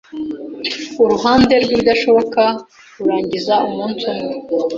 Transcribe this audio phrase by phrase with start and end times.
[1.03, 2.43] Iruhande rwibidashoboka
[2.95, 4.27] kurangiza umunsi umwe.